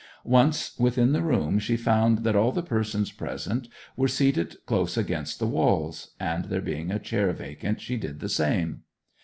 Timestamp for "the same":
8.19-8.81